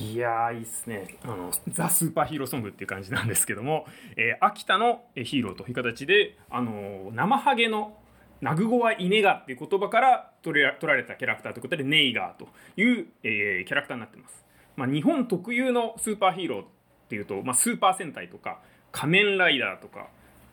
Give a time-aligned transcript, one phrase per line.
[0.00, 1.16] いやーいいっすね。
[1.24, 7.96] あのザ・スーパーヒーローソングっていう感じなんですけども、えー秋田のえヒーローという形であのーなまはげの
[8.40, 12.48] 泣ぐ子はいねがっていう言葉から取れ取られたキャラクターということでネイガーと
[12.80, 14.44] いう、えーキャラクターになってます、
[14.76, 16.66] まあ、日本特有のスーパーヒーローっ
[17.08, 18.60] ていうと、まあ、スーパー戦隊とか
[18.92, 20.08] 仮面ライダーとか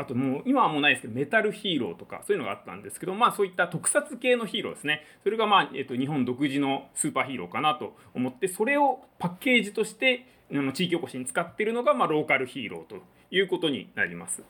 [0.00, 5.04] あともう今はもうないですけどメタルヒーローとかそういうのがあったんですけどまあそういった特撮系のヒーローですね。
[5.22, 12.96] それがまあ、えっと日本独自のスーパーヒーローかなと思ってそれをパッケージとしての地域おこしに使ってるのがまあローカルヒーローと
[13.30, 14.42] いうことになります。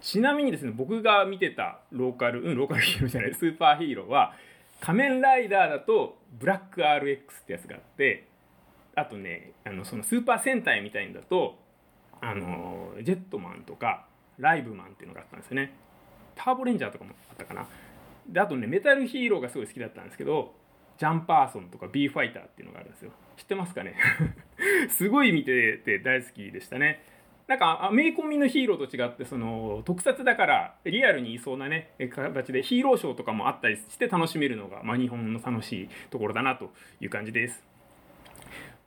[0.00, 4.32] ちなみにですね僕が見てたローカルうんローカルヒーローじゃないスーパーヒーローは
[4.80, 8.28] 仮面ライダーだとブラック RX ってやつがあって
[8.94, 11.58] あとねあのそのスーパー戦隊みたいにだと
[12.20, 14.06] あのジェットマンとか
[14.38, 15.72] ライブマンっていうのがあったんですよね。
[16.34, 17.66] ターボレンジャーとかもあったかな。
[18.28, 20.54] であとねメタルヒーローがすごい好きだったんですけど
[20.98, 23.12] ジャンパーソンとか B ファイターっていうのがあるんですよ。
[23.36, 23.94] 知ってますかね？
[24.90, 27.04] すごい見てて大好きでしたね。
[27.46, 36.70] なんかアメコミのヒーローと違ってその特撮だからリアルにいそうなね形でヒーローショーとかもあったりして楽しめるのが、まあ、日本の楽しいところだなと
[37.00, 37.64] いう感じです。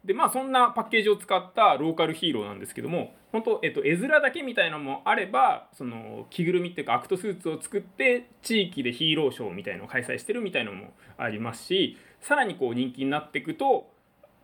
[0.06, 13.92] でまあそんなパッケージを使ったローカルヒーローなんですけども本当、えっと、絵面だけみたいなのもあればその着ぐるみっていうかアクトスーツを作って地域でヒーローショーみたいのを開催してるみたいのもありますしさらにこう人気になっていくと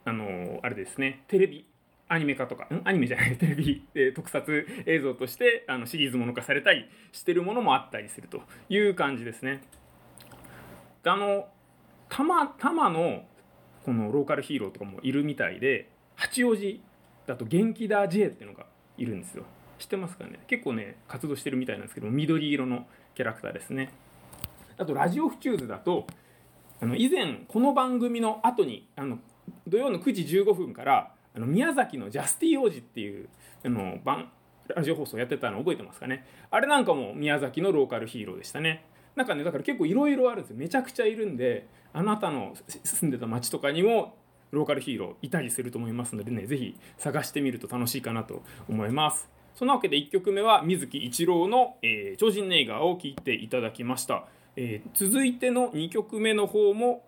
[0.05, 1.67] あのあれですねテレビ
[2.09, 2.81] アニメ化とかん？
[2.85, 9.61] アニメじゃない テレビ、えー特撮映像としてあのシリーズもの化されたりしてるものもあったりするという感じですね。
[11.03, 11.47] あの
[12.09, 13.23] 多摩多摩の
[13.87, 16.81] このローカルヒーローとかもいるみたいで八王子
[17.25, 18.65] だと元気だ J っていうのが
[18.97, 19.45] いるんですよ。
[19.79, 20.39] 知ってますかね？
[20.47, 22.85] 結構ね活動してるみたいなんですけど緑色の
[23.15, 23.93] キャラクターですね。
[24.77, 26.05] あとラジオフチューズだと
[26.81, 29.19] あの以前この番組の後にあの
[29.65, 33.29] 土曜の9時15分からあの宮崎のジャスティ王子っていう
[33.63, 34.29] あの番
[34.75, 36.25] ラジオ放送やってたの覚えてますかね？
[36.51, 38.83] あれなんかも宮崎のローカルヒーローでしたね。
[39.17, 40.57] なんかねだから結構いろいろあるんですよ。
[40.57, 44.15] めちゃくちゃいるんであなたの住んでた町とかにも
[44.51, 49.27] ローカルヒーローいたりすると思いますのでね是非探してみると楽しいかなと思います。
[49.55, 57.06] そんなわけで1曲目は水木一郎の、えー超人ネイガーを聴いていただきました、えー続いての2曲目の方も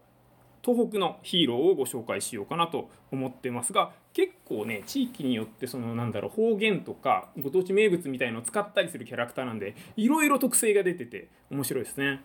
[0.64, 12.22] 東北のヒーローをご紹介しようかなと思ってますが結構ね地域によってそのなんだろう方言とかご当地名物みたいのを使ったりするキャラクターなんでいろいろ特性が出てて面白いですね。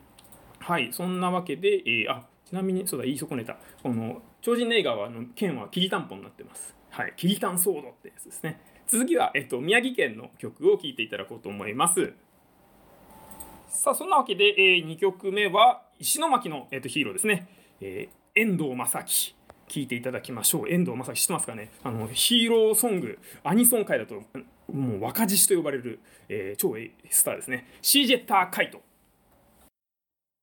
[0.58, 3.56] はいそんなわけで、えーあちなみにそうだ言い損ねた。
[3.82, 6.76] この超人ネイガーはあの剣はきりたんぽになってます。
[6.90, 8.60] はいきりたんソードってやつですね。
[8.86, 12.12] 続きは、えっと、宮城県の曲を聴いていただこうと思います。
[13.66, 17.48] さあそんなわけで、え2曲目は石巻の、えー、とヒーローですね、
[17.80, 19.34] えー遠藤正樹。
[19.68, 20.68] 聞いていただきましょう。
[20.68, 21.70] 遠藤正樹知ってますかね？
[21.84, 24.24] あのヒーローソングアニソン界だと
[24.72, 26.76] もう若獅子と呼ばれる、えー超
[27.10, 27.68] スターですね。
[27.80, 28.82] シージェッター・カイト。